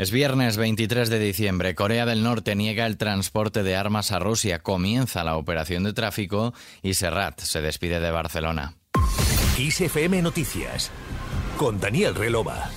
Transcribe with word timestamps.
Es 0.00 0.10
viernes 0.10 0.56
23 0.56 1.10
de 1.10 1.18
diciembre. 1.18 1.74
Corea 1.74 2.06
del 2.06 2.22
Norte 2.22 2.56
niega 2.56 2.86
el 2.86 2.96
transporte 2.96 3.62
de 3.62 3.76
armas 3.76 4.12
a 4.12 4.18
Rusia. 4.18 4.60
Comienza 4.60 5.24
la 5.24 5.36
operación 5.36 5.84
de 5.84 5.92
tráfico 5.92 6.54
y 6.80 6.94
Serrat 6.94 7.38
se 7.38 7.60
despide 7.60 8.00
de 8.00 8.10
Barcelona. 8.10 8.76
ISFM 9.58 10.22
Noticias 10.22 10.90
con 11.58 11.80
Daniel 11.80 12.14
Relova. 12.14 12.70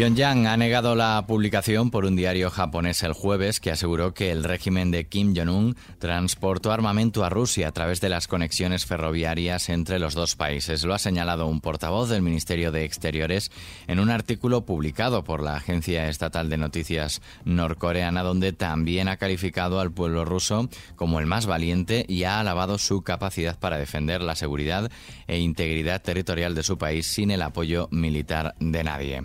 Pyongyang 0.00 0.46
ha 0.46 0.56
negado 0.56 0.94
la 0.94 1.22
publicación 1.26 1.90
por 1.90 2.06
un 2.06 2.16
diario 2.16 2.48
japonés 2.48 3.02
el 3.02 3.12
jueves 3.12 3.60
que 3.60 3.70
aseguró 3.70 4.14
que 4.14 4.30
el 4.30 4.44
régimen 4.44 4.90
de 4.90 5.06
Kim 5.06 5.34
Jong-un 5.36 5.76
transportó 5.98 6.72
armamento 6.72 7.22
a 7.22 7.28
Rusia 7.28 7.68
a 7.68 7.72
través 7.72 8.00
de 8.00 8.08
las 8.08 8.26
conexiones 8.26 8.86
ferroviarias 8.86 9.68
entre 9.68 9.98
los 9.98 10.14
dos 10.14 10.36
países. 10.36 10.84
Lo 10.84 10.94
ha 10.94 10.98
señalado 10.98 11.48
un 11.48 11.60
portavoz 11.60 12.08
del 12.08 12.22
Ministerio 12.22 12.72
de 12.72 12.86
Exteriores 12.86 13.52
en 13.88 14.00
un 14.00 14.08
artículo 14.08 14.64
publicado 14.64 15.22
por 15.22 15.42
la 15.42 15.56
agencia 15.56 16.08
estatal 16.08 16.48
de 16.48 16.56
noticias 16.56 17.20
norcoreana, 17.44 18.22
donde 18.22 18.54
también 18.54 19.06
ha 19.06 19.18
calificado 19.18 19.80
al 19.80 19.92
pueblo 19.92 20.24
ruso 20.24 20.70
como 20.96 21.20
el 21.20 21.26
más 21.26 21.44
valiente 21.44 22.06
y 22.08 22.24
ha 22.24 22.40
alabado 22.40 22.78
su 22.78 23.02
capacidad 23.02 23.58
para 23.58 23.76
defender 23.76 24.22
la 24.22 24.34
seguridad 24.34 24.90
e 25.26 25.40
integridad 25.40 26.00
territorial 26.00 26.54
de 26.54 26.62
su 26.62 26.78
país 26.78 27.06
sin 27.06 27.30
el 27.30 27.42
apoyo 27.42 27.88
militar 27.90 28.54
de 28.60 28.82
nadie. 28.82 29.24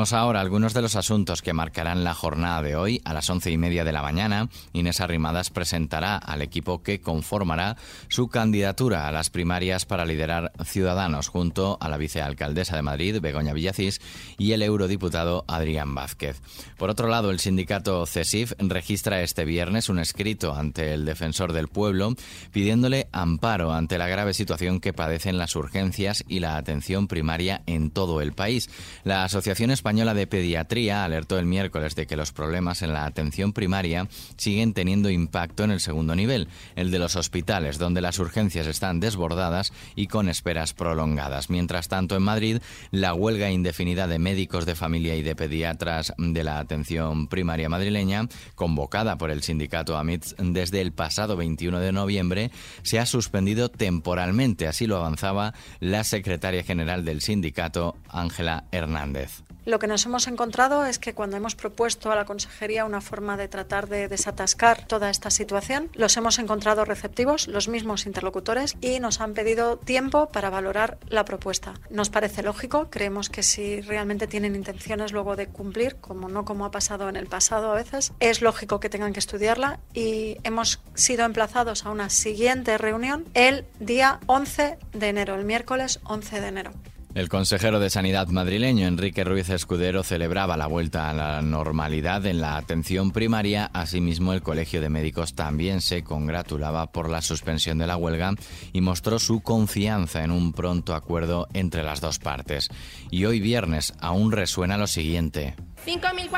Ahora 0.00 0.40
algunos 0.40 0.72
de 0.72 0.80
los 0.80 0.96
asuntos 0.96 1.42
que 1.42 1.52
marcarán 1.52 2.04
la 2.04 2.14
jornada 2.14 2.62
de 2.62 2.74
hoy. 2.74 3.02
A 3.04 3.12
las 3.12 3.28
once 3.28 3.50
y 3.50 3.58
media 3.58 3.84
de 3.84 3.92
la 3.92 4.00
mañana, 4.00 4.48
Inés 4.72 5.02
Arrimadas 5.02 5.50
presentará 5.50 6.16
al 6.16 6.40
equipo 6.40 6.82
que 6.82 7.02
conformará 7.02 7.76
su 8.08 8.28
candidatura 8.28 9.06
a 9.06 9.12
las 9.12 9.28
primarias 9.28 9.84
para 9.84 10.06
liderar 10.06 10.52
Ciudadanos 10.64 11.28
junto 11.28 11.76
a 11.82 11.90
la 11.90 11.98
vicealcaldesa 11.98 12.76
de 12.76 12.82
Madrid, 12.82 13.20
Begoña 13.20 13.52
Villacís, 13.52 14.00
y 14.38 14.52
el 14.52 14.62
eurodiputado 14.62 15.44
Adrián 15.46 15.94
Vázquez. 15.94 16.40
Por 16.78 16.88
otro 16.88 17.08
lado, 17.08 17.30
el 17.30 17.38
sindicato 17.38 18.06
CESIF 18.06 18.54
registra 18.58 19.20
este 19.20 19.44
viernes 19.44 19.90
un 19.90 19.98
escrito 19.98 20.54
ante 20.54 20.94
el 20.94 21.04
defensor 21.04 21.52
del 21.52 21.68
pueblo 21.68 22.14
pidiéndole 22.52 23.08
amparo 23.12 23.74
ante 23.74 23.98
la 23.98 24.08
grave 24.08 24.32
situación 24.32 24.80
que 24.80 24.94
padecen 24.94 25.36
las 25.36 25.54
urgencias 25.56 26.24
y 26.26 26.40
la 26.40 26.56
atención 26.56 27.06
primaria 27.06 27.62
en 27.66 27.90
todo 27.90 28.22
el 28.22 28.32
país. 28.32 28.70
La 29.04 29.24
asociación 29.24 29.70
Española 29.80 30.12
de 30.12 30.26
Pediatría 30.26 31.04
alertó 31.04 31.38
el 31.38 31.46
miércoles 31.46 31.94
de 31.94 32.06
que 32.06 32.14
los 32.14 32.32
problemas 32.32 32.82
en 32.82 32.92
la 32.92 33.06
atención 33.06 33.54
primaria 33.54 34.08
siguen 34.36 34.74
teniendo 34.74 35.08
impacto 35.08 35.64
en 35.64 35.70
el 35.70 35.80
segundo 35.80 36.14
nivel, 36.14 36.48
el 36.76 36.90
de 36.90 36.98
los 36.98 37.16
hospitales, 37.16 37.78
donde 37.78 38.02
las 38.02 38.18
urgencias 38.18 38.66
están 38.66 39.00
desbordadas 39.00 39.72
y 39.96 40.06
con 40.08 40.28
esperas 40.28 40.74
prolongadas. 40.74 41.48
Mientras 41.48 41.88
tanto, 41.88 42.14
en 42.14 42.22
Madrid, 42.22 42.58
la 42.90 43.14
huelga 43.14 43.50
indefinida 43.50 44.06
de 44.06 44.18
médicos 44.18 44.66
de 44.66 44.74
familia 44.74 45.16
y 45.16 45.22
de 45.22 45.34
pediatras 45.34 46.12
de 46.18 46.44
la 46.44 46.58
atención 46.58 47.26
primaria 47.26 47.70
madrileña, 47.70 48.28
convocada 48.56 49.16
por 49.16 49.30
el 49.30 49.42
sindicato 49.42 49.96
AMITS 49.96 50.34
desde 50.40 50.82
el 50.82 50.92
pasado 50.92 51.38
21 51.38 51.80
de 51.80 51.92
noviembre, 51.92 52.50
se 52.82 52.98
ha 52.98 53.06
suspendido 53.06 53.70
temporalmente. 53.70 54.68
Así 54.68 54.86
lo 54.86 54.98
avanzaba 54.98 55.54
la 55.78 56.04
secretaria 56.04 56.64
general 56.64 57.06
del 57.06 57.22
sindicato, 57.22 57.96
Ángela 58.10 58.64
Hernández. 58.72 59.42
Lo 59.70 59.78
que 59.78 59.86
nos 59.86 60.04
hemos 60.04 60.26
encontrado 60.26 60.84
es 60.84 60.98
que 60.98 61.14
cuando 61.14 61.36
hemos 61.36 61.54
propuesto 61.54 62.10
a 62.10 62.16
la 62.16 62.24
Consejería 62.24 62.84
una 62.84 63.00
forma 63.00 63.36
de 63.36 63.46
tratar 63.46 63.88
de 63.88 64.08
desatascar 64.08 64.84
toda 64.88 65.10
esta 65.10 65.30
situación, 65.30 65.90
los 65.94 66.16
hemos 66.16 66.40
encontrado 66.40 66.84
receptivos, 66.84 67.46
los 67.46 67.68
mismos 67.68 68.04
interlocutores, 68.04 68.76
y 68.80 68.98
nos 68.98 69.20
han 69.20 69.32
pedido 69.32 69.76
tiempo 69.76 70.26
para 70.26 70.50
valorar 70.50 70.98
la 71.08 71.24
propuesta. 71.24 71.74
Nos 71.88 72.10
parece 72.10 72.42
lógico, 72.42 72.88
creemos 72.90 73.30
que 73.30 73.44
si 73.44 73.80
realmente 73.80 74.26
tienen 74.26 74.56
intenciones 74.56 75.12
luego 75.12 75.36
de 75.36 75.46
cumplir, 75.46 75.94
como 76.00 76.28
no 76.28 76.44
como 76.44 76.64
ha 76.64 76.72
pasado 76.72 77.08
en 77.08 77.14
el 77.14 77.28
pasado 77.28 77.70
a 77.70 77.76
veces, 77.76 78.12
es 78.18 78.42
lógico 78.42 78.80
que 78.80 78.90
tengan 78.90 79.12
que 79.12 79.20
estudiarla 79.20 79.78
y 79.94 80.38
hemos 80.42 80.82
sido 80.94 81.24
emplazados 81.24 81.86
a 81.86 81.90
una 81.90 82.10
siguiente 82.10 82.76
reunión 82.76 83.24
el 83.34 83.66
día 83.78 84.18
11 84.26 84.78
de 84.94 85.08
enero, 85.08 85.36
el 85.36 85.44
miércoles 85.44 86.00
11 86.02 86.40
de 86.40 86.48
enero. 86.48 86.72
El 87.12 87.28
consejero 87.28 87.80
de 87.80 87.90
Sanidad 87.90 88.28
madrileño, 88.28 88.86
Enrique 88.86 89.24
Ruiz 89.24 89.50
Escudero, 89.50 90.04
celebraba 90.04 90.56
la 90.56 90.68
vuelta 90.68 91.10
a 91.10 91.14
la 91.14 91.42
normalidad 91.42 92.24
en 92.24 92.40
la 92.40 92.56
atención 92.56 93.10
primaria. 93.10 93.68
Asimismo, 93.72 94.32
el 94.32 94.42
Colegio 94.42 94.80
de 94.80 94.90
Médicos 94.90 95.34
también 95.34 95.80
se 95.80 96.04
congratulaba 96.04 96.92
por 96.92 97.10
la 97.10 97.20
suspensión 97.20 97.78
de 97.78 97.88
la 97.88 97.96
huelga 97.96 98.34
y 98.72 98.80
mostró 98.80 99.18
su 99.18 99.40
confianza 99.40 100.22
en 100.22 100.30
un 100.30 100.52
pronto 100.52 100.94
acuerdo 100.94 101.48
entre 101.52 101.82
las 101.82 102.00
dos 102.00 102.20
partes. 102.20 102.68
Y 103.10 103.24
hoy 103.24 103.40
viernes 103.40 103.92
aún 103.98 104.30
resuena 104.30 104.78
lo 104.78 104.86
siguiente. 104.86 105.56
5.490. 105.84 106.00
¡4 106.04 106.30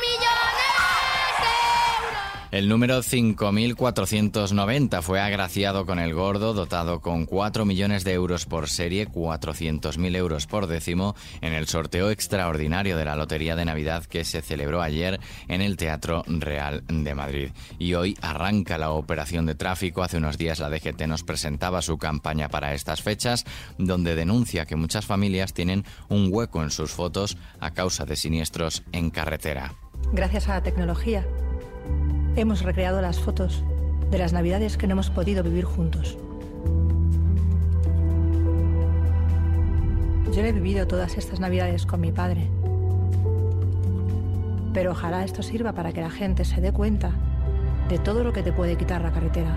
millones! 0.00 1.89
El 2.50 2.68
número 2.68 2.98
5.490 2.98 5.02
fue 5.02 5.20
agraciado 5.20 5.86
con 5.86 6.00
el 6.00 6.14
gordo, 6.14 6.52
dotado 6.52 7.00
con 7.00 7.24
4 7.24 7.64
millones 7.64 8.02
de 8.02 8.12
euros 8.12 8.44
por 8.44 8.68
serie, 8.68 9.08
400.000 9.08 10.16
euros 10.16 10.48
por 10.48 10.66
décimo, 10.66 11.14
en 11.42 11.52
el 11.52 11.68
sorteo 11.68 12.10
extraordinario 12.10 12.96
de 12.96 13.04
la 13.04 13.14
Lotería 13.14 13.54
de 13.54 13.64
Navidad 13.64 14.04
que 14.04 14.24
se 14.24 14.42
celebró 14.42 14.82
ayer 14.82 15.20
en 15.46 15.60
el 15.60 15.76
Teatro 15.76 16.24
Real 16.26 16.82
de 16.88 17.14
Madrid. 17.14 17.50
Y 17.78 17.94
hoy 17.94 18.18
arranca 18.20 18.78
la 18.78 18.90
operación 18.90 19.46
de 19.46 19.54
tráfico. 19.54 20.02
Hace 20.02 20.16
unos 20.16 20.36
días 20.36 20.58
la 20.58 20.70
DGT 20.70 21.02
nos 21.06 21.22
presentaba 21.22 21.82
su 21.82 21.98
campaña 21.98 22.48
para 22.48 22.74
estas 22.74 23.00
fechas, 23.00 23.44
donde 23.78 24.16
denuncia 24.16 24.66
que 24.66 24.74
muchas 24.74 25.06
familias 25.06 25.54
tienen 25.54 25.84
un 26.08 26.30
hueco 26.32 26.64
en 26.64 26.72
sus 26.72 26.90
fotos 26.90 27.38
a 27.60 27.70
causa 27.70 28.06
de 28.06 28.16
siniestros 28.16 28.82
en 28.90 29.10
carretera. 29.10 29.76
Gracias 30.12 30.48
a 30.48 30.54
la 30.54 30.62
tecnología 30.64 31.24
hemos 32.40 32.62
recreado 32.62 33.02
las 33.02 33.20
fotos 33.20 33.62
de 34.10 34.18
las 34.18 34.32
navidades 34.32 34.76
que 34.76 34.86
no 34.86 34.92
hemos 34.92 35.10
podido 35.10 35.42
vivir 35.42 35.64
juntos. 35.64 36.16
Yo 40.32 40.44
he 40.44 40.52
vivido 40.52 40.86
todas 40.86 41.18
estas 41.18 41.40
navidades 41.40 41.86
con 41.86 42.00
mi 42.00 42.12
padre, 42.12 42.48
pero 44.72 44.92
ojalá 44.92 45.24
esto 45.24 45.42
sirva 45.42 45.72
para 45.72 45.92
que 45.92 46.00
la 46.00 46.10
gente 46.10 46.44
se 46.44 46.60
dé 46.60 46.72
cuenta 46.72 47.12
de 47.88 47.98
todo 47.98 48.24
lo 48.24 48.32
que 48.32 48.42
te 48.42 48.52
puede 48.52 48.76
quitar 48.76 49.02
la 49.02 49.12
carretera. 49.12 49.56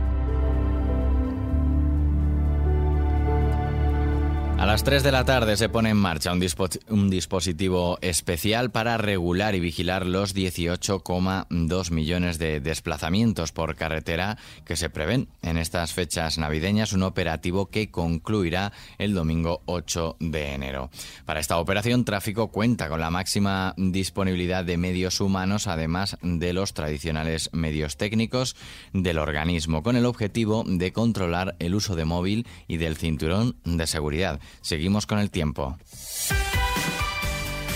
A 4.64 4.66
las 4.66 4.86
3 4.86 5.04
de 5.04 5.12
la 5.12 5.26
tarde 5.26 5.58
se 5.58 5.68
pone 5.68 5.90
en 5.90 5.98
marcha 5.98 6.32
un, 6.32 7.10
dispositivo 7.10 7.98
especial 8.00 8.72
para 8.72 8.98
regular 8.98 9.56
y 9.56 9.60
vigilar 9.60 10.06
los 10.06 10.34
18,2 10.34 11.92
millones 11.92 12.40
de 12.40 12.62
desplazamientos 12.62 13.52
por 13.52 13.76
carretera 13.76 14.38
que 14.64 14.78
se 14.78 14.90
prevén 14.90 15.28
en 15.42 15.58
estas 15.58 15.92
fechas 15.92 16.38
navideñas, 16.38 16.94
un 16.94 17.04
operativo 17.04 17.66
que 17.66 17.92
concluirá 17.92 18.72
el 19.00 19.14
domingo 19.14 19.64
8 19.66 20.16
de 20.22 20.54
enero. 20.54 20.90
Para 21.26 21.42
esta 21.42 21.58
operación, 21.58 22.06
Tráfico 22.06 22.48
cuenta 22.48 22.88
con 22.88 23.02
la 23.02 23.12
máxima 23.12 23.74
disponibilidad 23.76 24.64
de 24.64 24.78
medios 24.78 25.20
humanos, 25.20 25.68
además 25.68 26.18
de 26.22 26.54
los 26.54 26.74
tradicionales 26.74 27.50
medios 27.52 27.98
técnicos 27.98 28.56
del 28.94 29.18
organismo, 29.18 29.84
con 29.84 29.98
el 29.98 30.06
objetivo 30.06 30.64
de 30.66 30.94
controlar 30.94 31.58
el 31.60 31.76
uso 31.76 31.98
de 31.98 32.06
móvil 32.06 32.48
y 32.70 32.78
del 32.78 32.96
cinturón 32.96 33.58
de 33.66 33.88
seguridad. 33.88 34.40
Seguimos 34.62 35.06
con 35.06 35.20
el 35.20 35.30
tiempo. 35.30 35.78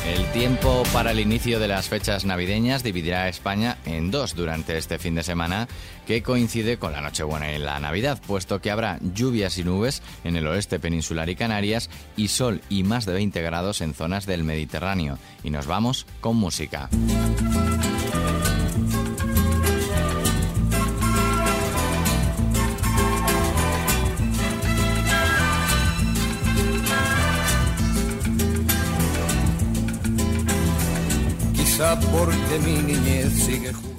El 0.08 0.26
tiempo 0.32 0.84
para 0.94 1.12
el 1.12 1.20
inicio 1.20 1.60
de 1.60 1.68
las 1.68 1.90
fechas 1.90 2.24
navideñas 2.24 2.82
dividirá 2.82 3.24
a 3.24 3.30
España 3.30 3.78
en 3.86 4.10
dos 4.10 4.36
durante 4.36 4.78
este 4.78 5.00
fin 5.00 5.16
de 5.16 5.24
semana 5.24 5.68
que 6.06 6.24
coincide 6.24 6.78
con 6.78 6.94
la 6.94 7.02
Nochebuena 7.02 7.52
y 7.52 7.58
la 7.58 7.78
Navidad, 7.82 8.22
puesto 8.26 8.62
que 8.62 8.72
habrá 8.72 9.00
lluvias 9.02 9.58
y 9.58 9.66
nubes 9.66 10.02
en 10.24 10.38
el 10.38 10.48
oeste 10.48 10.80
peninsular 10.80 11.30
y 11.30 11.36
Canarias 11.36 11.90
y 12.16 12.30
sol 12.30 12.62
y 12.70 12.84
más 12.84 13.06
de 13.06 13.14
20 13.14 13.42
grados 13.42 13.82
en 13.82 13.94
zonas 13.94 14.26
del 14.26 14.46
Mediterráneo. 14.46 15.18
Y 15.44 15.50
nos 15.50 15.68
vamos 15.68 16.06
con 16.22 16.38
música. 16.38 16.90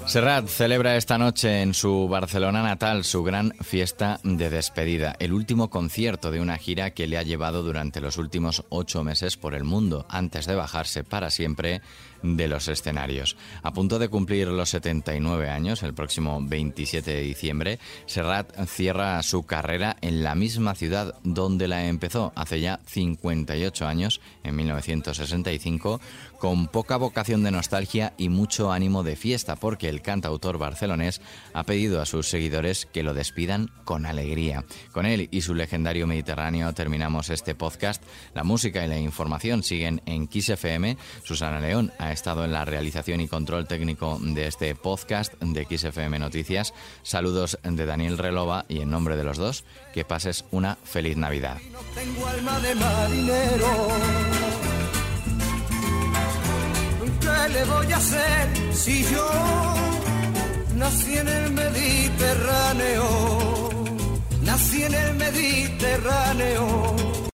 Serrat 0.06 0.48
celebra 0.48 0.96
esta 0.96 1.16
noche 1.16 1.62
en 1.62 1.74
su 1.74 2.08
Barcelona 2.08 2.62
natal 2.62 3.04
su 3.04 3.22
gran 3.22 3.52
fiesta 3.60 4.18
de 4.24 4.50
despedida, 4.50 5.14
el 5.20 5.32
último 5.32 5.70
concierto 5.70 6.32
de 6.32 6.40
una 6.40 6.58
gira 6.58 6.90
que 6.90 7.06
le 7.06 7.18
ha 7.18 7.22
llevado 7.22 7.62
durante 7.62 8.00
los 8.00 8.16
últimos 8.18 8.64
ocho 8.70 9.04
meses 9.04 9.36
por 9.36 9.54
el 9.54 9.62
mundo, 9.62 10.06
antes 10.08 10.46
de 10.46 10.56
bajarse 10.56 11.04
para 11.04 11.30
siempre 11.30 11.80
de 12.22 12.48
los 12.48 12.68
escenarios. 12.68 13.36
A 13.62 13.72
punto 13.72 13.98
de 13.98 14.08
cumplir 14.08 14.48
los 14.48 14.70
79 14.70 15.48
años, 15.48 15.82
el 15.82 15.94
próximo 15.94 16.38
27 16.42 17.10
de 17.10 17.20
diciembre, 17.20 17.78
Serrat 18.06 18.52
cierra 18.66 19.22
su 19.22 19.44
carrera 19.44 19.96
en 20.00 20.22
la 20.22 20.34
misma 20.34 20.74
ciudad 20.74 21.14
donde 21.24 21.68
la 21.68 21.86
empezó 21.86 22.32
hace 22.34 22.60
ya 22.60 22.80
58 22.86 23.86
años, 23.86 24.20
en 24.44 24.56
1965, 24.56 26.00
con 26.38 26.68
poca 26.68 26.96
vocación 26.96 27.42
de 27.42 27.50
nostalgia 27.50 28.14
y 28.16 28.28
mucho 28.28 28.72
ánimo 28.72 29.02
de 29.02 29.16
fiesta, 29.16 29.56
porque 29.56 29.88
el 29.88 30.02
cantautor 30.02 30.58
barcelonés 30.58 31.20
ha 31.52 31.64
pedido 31.64 32.00
a 32.00 32.06
sus 32.06 32.28
seguidores 32.28 32.86
que 32.86 33.02
lo 33.02 33.14
despidan 33.14 33.70
con 33.84 34.06
alegría. 34.06 34.64
Con 34.92 35.06
él 35.06 35.28
y 35.30 35.40
su 35.40 35.54
legendario 35.54 36.06
Mediterráneo 36.06 36.72
terminamos 36.72 37.30
este 37.30 37.54
podcast. 37.54 38.02
La 38.34 38.44
música 38.44 38.84
y 38.84 38.88
la 38.88 38.98
información 38.98 39.62
siguen 39.62 40.02
en 40.06 40.28
Kiss 40.28 40.48
FM. 40.50 40.96
Susana 41.24 41.60
León 41.60 41.92
ha 41.98 42.07
estado 42.12 42.44
en 42.44 42.52
la 42.52 42.64
realización 42.64 43.20
y 43.20 43.28
control 43.28 43.66
técnico 43.66 44.18
de 44.20 44.46
este 44.46 44.74
podcast 44.74 45.34
de 45.40 45.64
XFM 45.64 46.18
Noticias. 46.18 46.74
Saludos 47.02 47.58
de 47.62 47.86
Daniel 47.86 48.18
Relova 48.18 48.64
y 48.68 48.80
en 48.80 48.90
nombre 48.90 49.16
de 49.16 49.24
los 49.24 49.38
dos, 49.38 49.64
que 49.92 50.04
pases 50.04 50.44
una 50.50 50.76
feliz 50.84 51.16
Navidad. 51.16 51.58
tengo 51.94 52.26
alma 52.26 52.58
de 52.60 52.74
marinero. 52.74 53.88
¿Qué 57.20 57.48
le 57.52 57.64
voy 57.64 57.92
a 57.92 57.96
hacer 57.96 58.74
si 58.74 59.04
yo 59.04 59.30
nací 60.76 61.18
en 61.18 61.28
el 61.28 61.52
Mediterráneo? 61.52 63.70
Nací 64.42 64.82
en 64.82 64.94
el 64.94 65.14
Mediterráneo 65.14 67.27